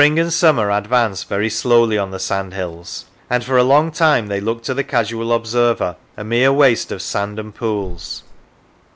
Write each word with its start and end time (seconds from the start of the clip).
The 0.01 0.05
Sands 0.07 0.19
and 0.19 0.33
summer 0.33 0.71
advance 0.71 1.23
very 1.25 1.49
slowly 1.51 1.95
on 1.95 2.09
the 2.09 2.17
sandhills, 2.17 3.05
and 3.29 3.43
for 3.43 3.55
a 3.55 3.63
long 3.63 3.91
time 3.91 4.29
they 4.29 4.41
look 4.41 4.63
to 4.63 4.73
the 4.73 4.83
casual 4.83 5.31
observer 5.31 5.95
a 6.17 6.23
mere 6.23 6.51
waste 6.51 6.91
of 6.91 7.03
sand 7.03 7.37
and 7.37 7.53
pools. 7.53 8.23